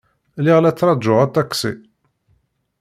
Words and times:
Lliɣ 0.39 0.57
la 0.61 0.71
ttṛajuɣ 0.73 1.17
aṭaksi. 1.25 1.71